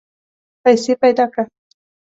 پیسې 0.63 0.93
پیدا 1.01 1.25
کړه. 1.33 1.43